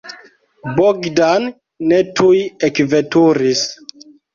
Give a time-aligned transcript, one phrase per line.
[0.79, 1.47] Bogdan
[1.93, 3.67] ne tuj ekveturis.